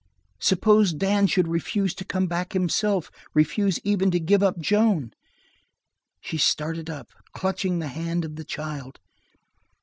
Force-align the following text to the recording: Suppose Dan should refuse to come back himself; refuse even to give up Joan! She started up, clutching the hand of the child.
Suppose 0.39 0.93
Dan 0.95 1.27
should 1.27 1.47
refuse 1.47 1.93
to 1.93 2.03
come 2.03 2.25
back 2.25 2.53
himself; 2.53 3.11
refuse 3.35 3.79
even 3.83 4.09
to 4.09 4.19
give 4.19 4.41
up 4.41 4.57
Joan! 4.57 5.13
She 6.19 6.39
started 6.39 6.89
up, 6.89 7.11
clutching 7.33 7.77
the 7.77 7.87
hand 7.87 8.25
of 8.25 8.35
the 8.35 8.43
child. 8.43 8.99